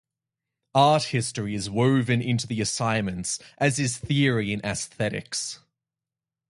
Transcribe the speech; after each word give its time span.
Art 0.73 1.03
history 1.03 1.53
is 1.53 1.69
woven 1.69 2.23
into 2.23 2.47
the 2.47 2.59
assignments 2.59 3.37
as 3.59 3.77
is 3.77 3.97
theory 3.99 4.51
in 4.51 4.59
aesthetics. 4.65 5.59